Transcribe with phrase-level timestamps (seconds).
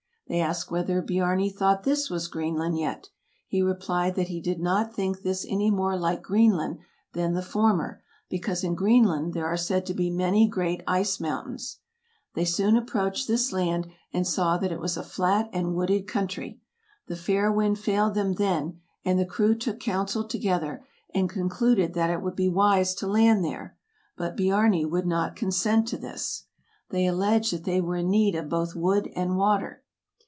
[0.27, 3.09] They asked whether Biarni thought this was Greenland yet.
[3.49, 6.79] He replied that he did not think this any more like Greenland
[7.11, 11.79] than the former," because in Greenland there are said to be many great ice mountains."
[12.33, 16.61] They soon approached this land, and saw that it was a flat and wooded country.
[17.07, 21.93] The fair wind failed them then, and the crew took counsel together, and con cluded
[21.95, 23.75] that it would be wise to land there,
[24.15, 26.45] but Biarni would not consent to this.
[26.89, 29.83] They alleged that they were in need of both wood and water.